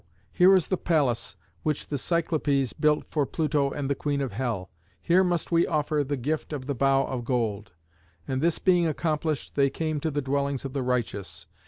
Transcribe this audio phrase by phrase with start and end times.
[0.31, 4.71] here is the palace which the Cyclopés built for Pluto and the Queen of hell.
[4.99, 7.73] Here must we offer the gift of the bough of gold."
[8.27, 11.45] And this being accomplished, they came to the dwellings of the righteous.